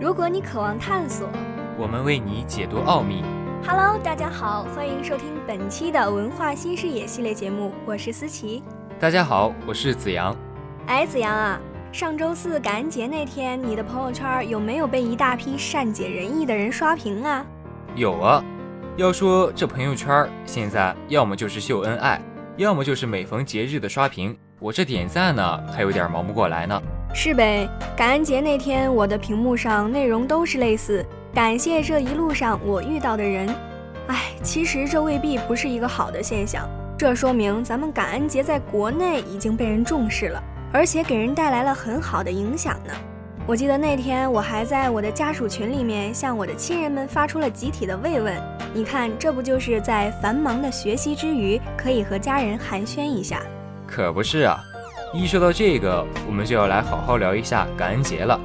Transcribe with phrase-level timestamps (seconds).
[0.00, 1.28] 如果你渴望探索，
[1.76, 3.24] 我们为你解读奥秘。
[3.66, 8.62] Hello，大家好，欢迎收听本期的文化新视野系列节目，我是思琪。
[9.00, 10.36] 大家好，我是子阳。
[10.86, 11.60] 哎，子阳啊，
[11.90, 17.44] 上周四感恩节那天，你的朋友圈有没有被一大批善解人意的人刷屏啊？
[17.96, 18.40] 有啊。
[18.96, 22.22] 要说这朋友圈现在要么就是秀恩爱，
[22.56, 24.38] 要么就是每逢节日的刷屏。
[24.60, 26.80] 我这点赞呢，还有点忙不过来呢。
[27.14, 27.68] 是呗？
[27.96, 31.04] 感恩节那天，我的屏幕上内容都是类似
[31.34, 33.48] “感谢这一路上我遇到的人”。
[34.06, 42.92] 哎，其实这未必不是一个好的现象，这说明咱们感恩节在国内已经被人重视了，而且给人带来了很好的影响呢。
[43.46, 48.34] 我记得那天我还在我的家属群里面向我的亲人们发出了集体的慰问。
[48.72, 53.42] 你看，这不就是在繁忙的学习之余，可以和家人寒暄一下？
[53.86, 54.60] 可不是啊！
[55.14, 58.38] 一说到这个，我们就要来好好聊一下感恩节了。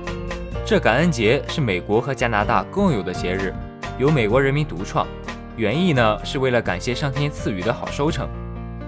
[0.66, 3.54] 这感恩节是美国和加拿大共有的节日，
[3.98, 5.06] 由美国人民独创。
[5.58, 8.30] 原意呢是为了感谢上天赐予的好收成。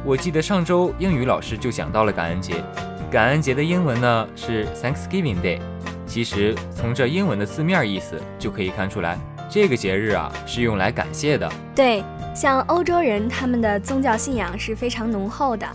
[0.05, 2.63] 我记得上周英语老师就讲到了感恩节。
[3.11, 5.59] 感恩节的英文呢是 Thanksgiving Day。
[6.07, 9.19] 其实从这英文的字面意思就可以看出来。
[9.49, 11.51] 这个节日啊，是用来感谢的。
[11.75, 12.01] 对，
[12.33, 15.67] 像欧洲人，他们的宗教信仰是非常浓厚的，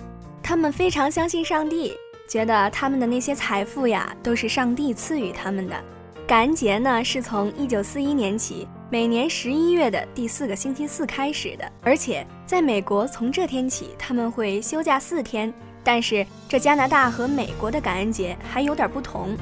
[0.50, 5.76] 他们非常相信上帝，觉得他们的那些财富呀，都是上帝赐予他们的。
[6.26, 15.54] 感恩节呢，是从一九四一年起，每年十一月的第四个星期四开始的，而且在美国，从这天起他们会休假四天。
[15.84, 19.36] 但是这加拿大和美国的感恩节还有点不同，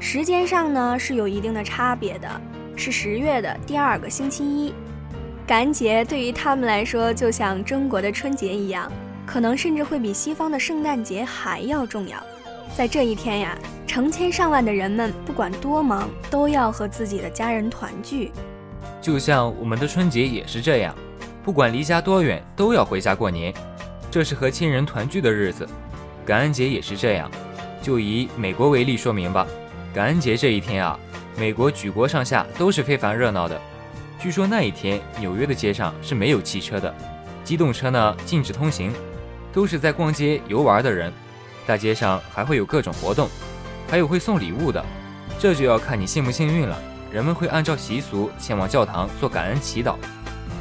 [0.00, 2.28] 时间上呢是有一定的差别的。
[2.74, 4.74] 是十月的第二个星期一，
[5.46, 8.90] 感恩节对于他们来说，就像中国的春节一样，
[9.28, 12.16] 可能甚至会比西方的圣诞节还要重要。
[12.74, 18.32] 在这一天呀，成千上万的人们不管多忙，都要和自己的家人团聚。
[19.02, 20.94] 就像我们的春节也是这样，
[21.44, 23.52] 不管离家多远，都要回家过年，
[24.10, 25.68] 这是和亲人团聚的日子。
[26.24, 27.30] 感恩节也是这样，
[27.82, 29.46] 就以美国为例说明吧。
[29.92, 30.98] 感恩节这一天啊。
[31.36, 33.60] 美国举国上下都是非常热闹的。
[34.18, 36.92] 据说那一天，纽约的街上是没有汽车的，
[37.44, 38.92] 机动车呢禁止通行，
[39.58, 41.12] 都是在逛街游玩的人。
[41.66, 43.28] 大街上还会有各种活动，
[43.90, 44.80] 还有会送礼物的。
[45.36, 46.80] 这就要看你幸不幸运了。
[47.10, 49.96] 人们会按照习俗前往教堂做感恩祈祷。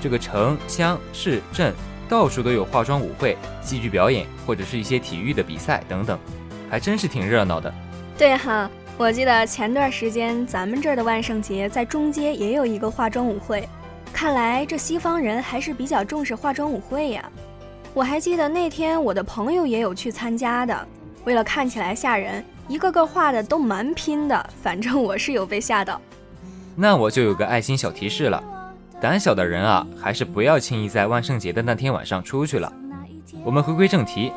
[0.02, 1.75] 这个城乡市镇
[2.09, 6.18] 到处都有化妆舞会、戏剧表演，或者是一些体育的比赛等等，
[6.68, 7.72] 还真是挺热闹的。
[8.18, 8.68] 对哈。
[8.97, 13.69] 我记得前段时间咱们这儿的万圣节在中街也有一个化妆舞会，
[14.12, 17.31] 看来这西方人还是比较重视化妆舞会呀。
[17.97, 20.88] 我还记得那天我的朋友也有去参加的，
[21.25, 26.00] 为了看起来吓人，一个个画的都蛮拼的，反正我是有被吓到。
[26.75, 28.44] 那我就有个爱心小提示了，
[29.02, 32.72] 胆小的人啊，还是不要轻易在万圣节的那天晚上出去了。
[33.44, 34.31] 我们回归正题，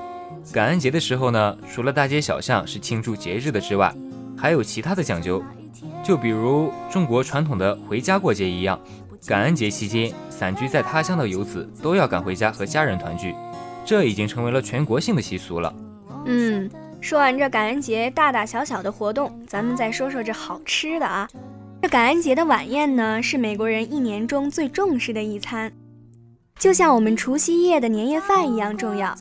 [0.55, 3.95] 感恩节的时候呢，除了大街小巷是庆祝节日的之外，
[4.39, 5.45] 还有其他的讲究，
[6.03, 8.81] 就比如中国传统的回家过节一样，
[9.27, 13.35] 感恩节期间散居在他乡的游子都要赶回家和家人团聚，
[13.91, 15.75] 这已经成为了全国性的习俗了。
[16.25, 16.71] 嗯，
[17.01, 21.29] 说完这感恩节大大小小的活动，咱们再说说这好吃的啊。
[21.83, 25.73] 这感恩节的晚宴呢，是美国人一年中最重视的一餐，
[26.57, 29.13] 就像我们除夕夜的年夜饭一样重要。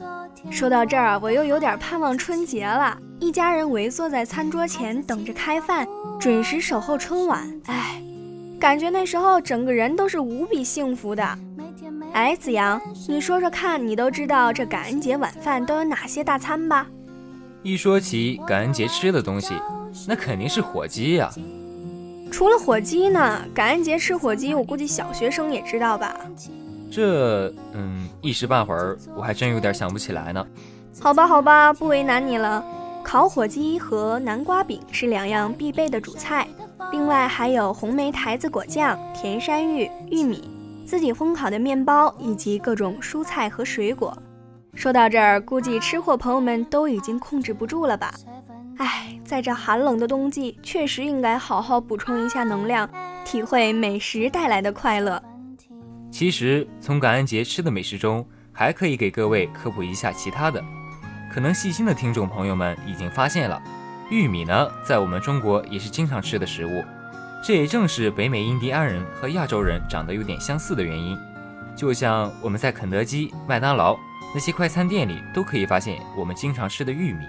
[0.52, 2.96] 说到这儿，我又有点盼望春节了。
[3.20, 5.88] 一家人围坐在餐桌前，等着开饭，
[6.20, 7.60] 准时守候春晚。
[7.66, 8.00] 哎，
[8.60, 11.40] 感觉那时候整个人都是无比幸福的。
[12.14, 16.88] 哎，子阳，你说说看，你都知道这感恩节晚饭都有哪些大餐吧？
[17.64, 19.54] 一说起感恩节吃的东西，
[20.08, 21.30] 那肯定是火鸡呀。
[22.32, 23.42] 除了火鸡呢？
[23.54, 26.16] 感恩节吃火鸡，我估计小学生也知道吧？
[26.92, 30.46] 这，嗯，一时半会儿我还真有点想不起来呢。
[31.00, 32.64] 好吧，好吧，不为难你了。
[33.04, 36.48] 烤火鸡和南瓜饼是两样必备的主菜，
[36.92, 40.50] 另外还有红梅台子果酱、甜山芋、玉米、
[40.90, 44.18] 自己烘烤的面包以及各种蔬菜和水果。
[44.74, 48.12] 说到这儿，估计吃货朋友们都已经控制不住了吧？
[48.80, 52.90] 哎，在这寒冷的冬季，确实应该好好补充一下能量，
[53.24, 55.22] 体会美食带来的快乐。
[56.10, 60.60] 其实，从感恩节吃的美食中，还可以给各位科普一下其他的。
[61.32, 63.62] 可能细心的听众朋友们已经发现了，
[64.10, 66.84] 玉米呢，在我们中国也是经常吃的食物。
[67.42, 71.18] 这也正是北美印第安人和亚洲人长得有点相似的原因。
[71.76, 73.98] 就像我们在肯德基、麦当劳
[74.34, 77.26] 那些快餐店里都可以发现我们经常吃的玉米。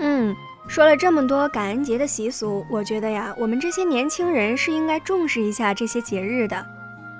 [0.00, 0.34] 嗯，
[0.66, 6.66] 说了这么多感恩节的习俗，我觉得呀，我们这些年轻人是应该重视一下这些节日的。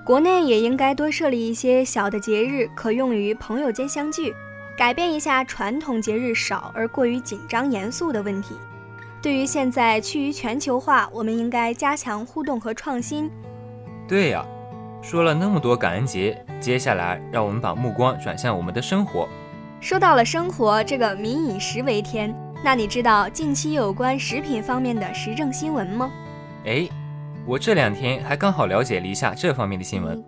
[0.05, 4.35] 国内也应该多设立一些小的节日，可用于朋友间相聚，
[4.77, 8.57] 改变一下传统节日少而过于紧张严肃的问题。
[9.21, 13.29] 对于现在趋于全球化，我们应该加强互动和创新。
[14.07, 14.47] 对呀，
[15.03, 19.29] 说了那么多感恩节，接下来让我们把目光转向我们的生活。
[19.81, 22.33] 说到了生活，这个民以食为天，
[22.65, 26.11] 那你知道近期有关食品方面的时政新闻吗？
[26.65, 26.89] 哎，
[27.45, 30.25] 我这两天还刚好了解了一下这方面的新闻。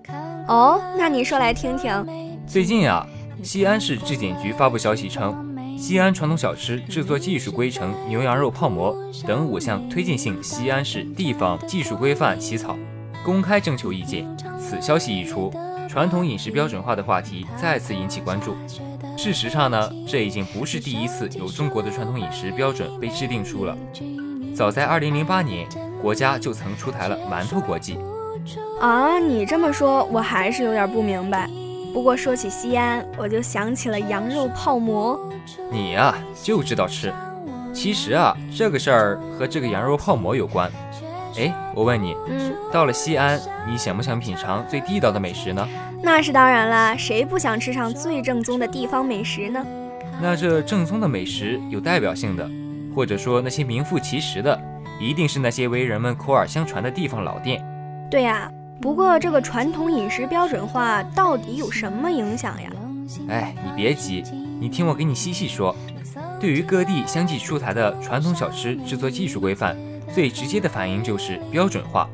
[0.48, 2.04] 哦，那你说来听听。
[2.44, 3.06] 最近啊，
[3.40, 5.49] 西安市质检局发布消息称。
[5.80, 8.94] 西安传统小吃制作技术规程、牛羊肉泡馍
[9.26, 12.76] 等五项推进性西安市地方技术规范起草，
[13.24, 14.28] 公开征求意见。
[14.58, 15.50] 此消息一出，
[15.88, 18.54] 传统饮食标准化的话题再次引起关注。
[19.16, 23.74] 事实上呢，这已经不是第一次有中国的传统饮食标准被制定出了。
[24.54, 25.66] 早在2008年，
[26.02, 27.96] 国家就曾出台了馒头国际。
[28.82, 31.48] 啊，你这么说，我还是有点不明白。
[31.92, 35.18] 不过说起西安，我就想起了羊肉泡馍。
[35.70, 37.12] 你呀就知道吃。
[37.72, 40.70] 其实啊，这个事儿和这个羊肉泡馍有关。
[41.36, 45.66] 哎，我问你，嗯，到了西安，你想不想品尝最地道的美食呢？
[46.02, 49.64] 那是当然啦，谁不想吃上最正宗的地方美食呢？
[50.20, 52.48] 那这正宗的美食有代表性的，
[52.94, 54.60] 或者说那些名副其实的，
[55.00, 57.64] 一定是那些为人们口耳相传的地方老店。
[58.10, 58.50] 对呀。
[58.80, 62.70] 不过，这个传统饮食标准化到底有什么影响呀？
[63.28, 64.24] 哎，你别急，
[64.58, 65.76] 你听我给你细细说。
[66.40, 69.76] 对于各地相继出台的传统小吃制作技术规范，
[70.14, 72.08] 最直接的反应就是标准化。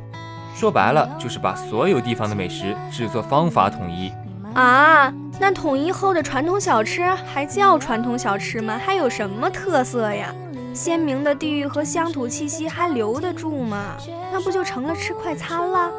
[0.56, 4.10] 说白了，就是把所有地方的美食制作方法统一。
[4.54, 8.76] 啊，那统一后的传统小吃还叫传统小吃吗？
[8.84, 10.34] 还有什么特色呀？
[10.74, 13.94] 鲜明的地域和乡土气息还留得住吗？
[14.32, 15.92] 那不就成了吃快餐了？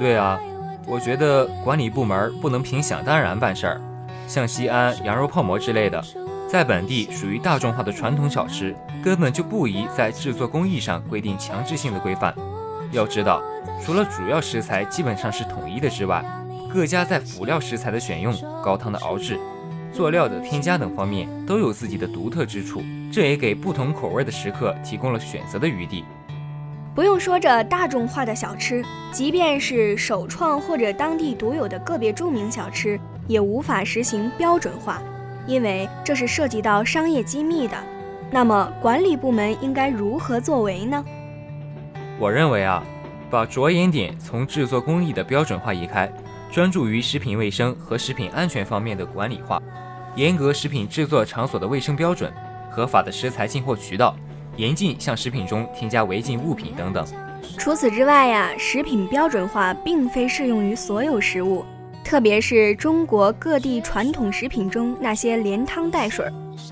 [0.00, 0.40] 对啊，
[0.86, 3.80] 我觉得管理部门不能凭想当然办事儿。
[4.26, 6.02] 像西安羊肉泡馍之类的，
[6.48, 8.74] 在本地属于大众化的传统小吃，
[9.04, 12.34] 根本就不宜在制作工艺上规定强制性的规范。
[12.92, 13.42] 要知道，
[13.84, 16.24] 除了主要食材基本上是统一的之外，
[16.72, 19.38] 各家在辅料食材的选用、高汤的熬制、
[19.92, 22.82] 佐料的添加等方面都有自己的独特之处，
[23.12, 26.06] 这也给不同口味的食客提供了选择的余地。
[26.92, 32.98] 不用说，这大众化的小吃，即便是首创或者当地独有的个别著名小吃，
[33.28, 35.00] 也无法实行标准化，
[35.46, 37.76] 因为这是涉及到商业机密的。
[38.28, 41.04] 那么，管理部门应该如何作为呢？
[42.18, 42.82] 我认为啊，
[43.30, 46.10] 把着眼点从制作工艺的标准化移开，
[46.50, 49.62] 专注于食品卫生和食品安全方面的管理化，
[50.16, 52.32] 严格食品制作场所的卫生标准，
[52.68, 54.16] 合法的食材进货渠道。
[54.56, 57.06] 严禁向食品中添加违禁物品等等。
[57.58, 61.64] 除此之外呀，食品标准化并非适用于所有食物，
[62.04, 66.26] 特别是中国各地传统食品中那些连汤带水、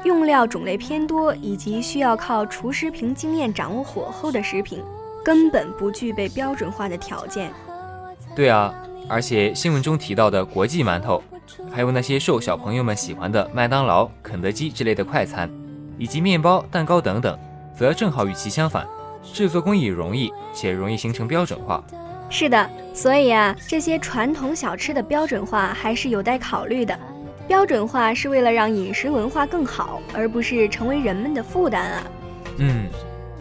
[0.04, 4.82] 用料种类偏多以及需要靠厨师凭经验掌握火候的食品，
[5.24, 7.50] 根本不具备标准化的条件。
[8.34, 8.72] 对啊，
[9.08, 11.22] 而且新闻中提到的国际馒头，
[11.70, 15.50] 还有那些受小朋友们喜欢的麦当劳、肯德基之类的快餐，
[15.98, 17.36] 以及面包、蛋糕等等。
[17.78, 18.84] 则正好与其相反，
[19.22, 21.80] 制作工艺容易且容易形成标准化。
[22.28, 26.98] 是的，所以啊，这些传统小吃的标准化还是有待考虑的。
[27.46, 32.02] 标准化是为了让饮食文化更好，而不是成为人们的负担啊。
[32.58, 32.88] 嗯，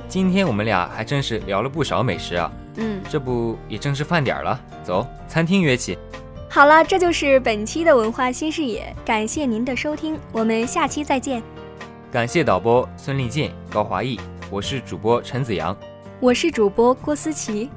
[0.08, 2.52] 今天我们俩还真是聊了不少美食啊。
[2.76, 4.58] 嗯，这不也正是饭点了？
[4.84, 5.98] 走，餐厅约起。
[6.48, 11.42] 好了，这就是本期的文化新视野，感谢您的收听，我们下期再见。
[12.10, 14.18] 感谢导播孙立健、高华毅，
[14.50, 15.76] 我是主播陈子阳，
[16.22, 17.70] 我是主播郭思琪。